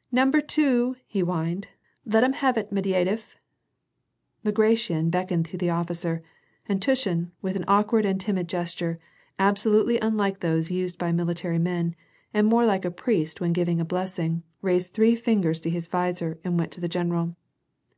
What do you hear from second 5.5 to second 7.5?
the officer, and Tushin,